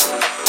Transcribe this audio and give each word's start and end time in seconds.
Thank. 0.00 0.39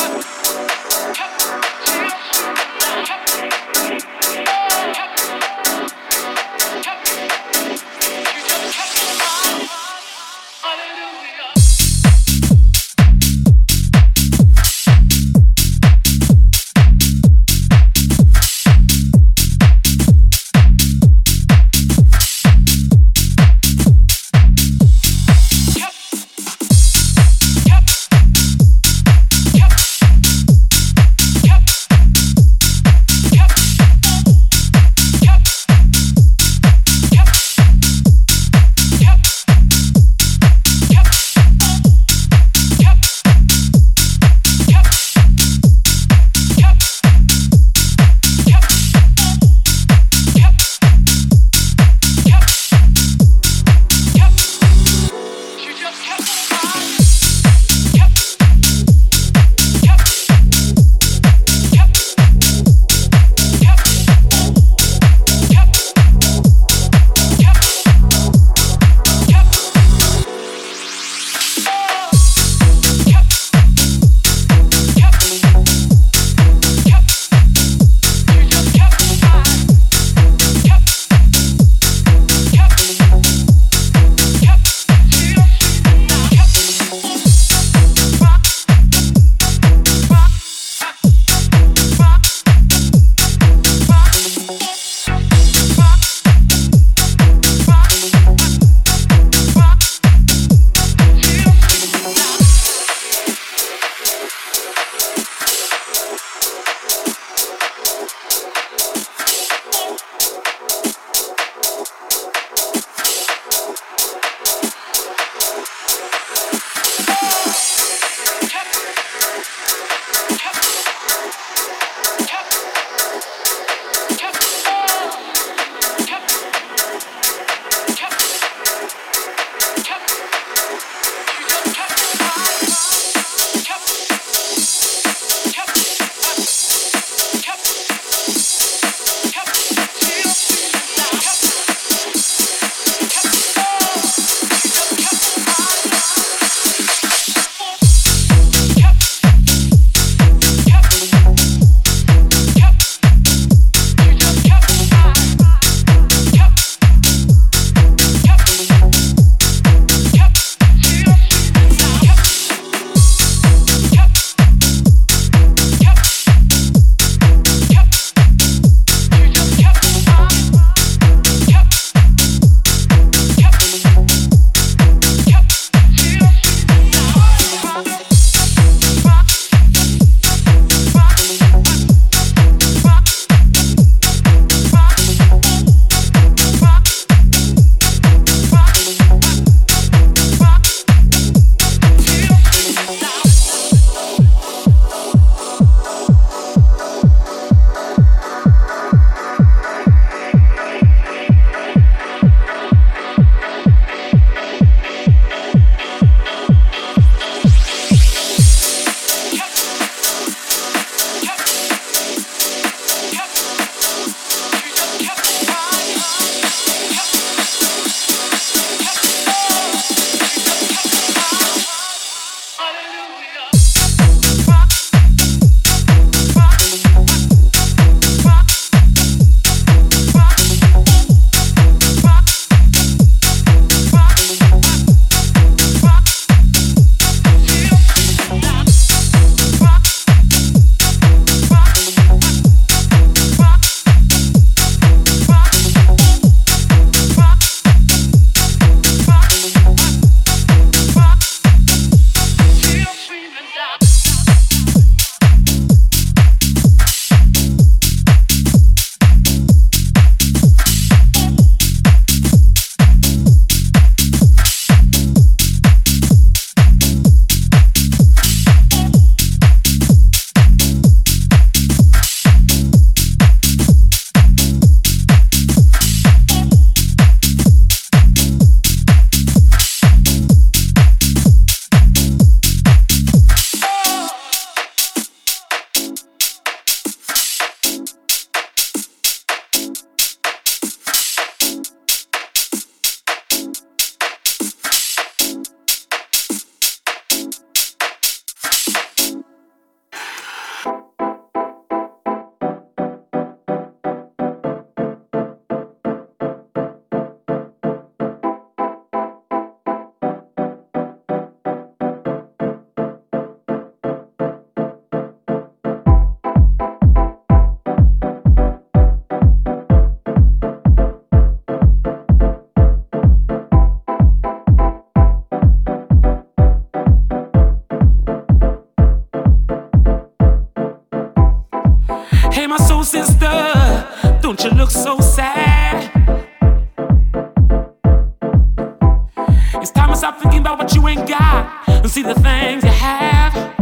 It's 339.62 339.70
time 339.70 339.90
to 339.90 339.96
stop 339.96 340.20
thinking 340.20 340.40
about 340.40 340.58
what 340.58 340.74
you 340.74 340.88
ain't 340.88 341.08
got 341.08 341.70
and 341.70 341.90
see 341.90 342.02
the 342.02 342.16
things 342.16 342.64
you 342.64 342.70
have. 342.72 343.61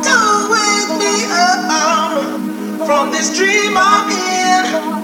Don't 0.04 0.52
wake 0.52 0.92
me 1.00 1.26
up 1.30 2.86
from 2.86 3.12
this 3.12 3.36
dream 3.36 3.74
I'm 3.76 4.10
in. 4.10 5.01